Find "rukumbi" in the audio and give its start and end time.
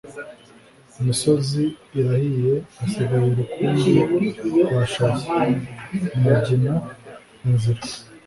3.39-3.93